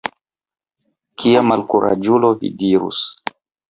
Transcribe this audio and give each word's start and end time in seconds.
Kia 1.25 1.45
malkuraĝulo, 1.53 2.35
vi 2.43 2.55
dirus. 2.67 3.09